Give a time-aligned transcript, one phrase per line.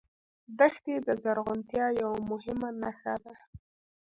[0.59, 3.33] دښتې د زرغونتیا یوه مهمه نښه ده.